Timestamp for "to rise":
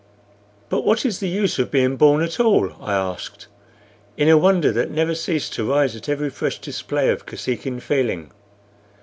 5.53-5.95